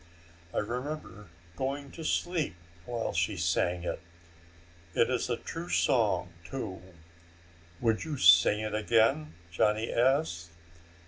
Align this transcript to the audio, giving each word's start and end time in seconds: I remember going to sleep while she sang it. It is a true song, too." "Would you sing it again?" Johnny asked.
I 0.51 0.57
remember 0.57 1.29
going 1.55 1.91
to 1.91 2.03
sleep 2.03 2.55
while 2.87 3.13
she 3.13 3.37
sang 3.37 3.83
it. 3.83 3.99
It 4.95 5.11
is 5.11 5.29
a 5.29 5.37
true 5.37 5.69
song, 5.69 6.33
too." 6.43 6.81
"Would 7.81 8.03
you 8.03 8.17
sing 8.17 8.61
it 8.61 8.73
again?" 8.73 9.35
Johnny 9.51 9.93
asked. 9.93 10.49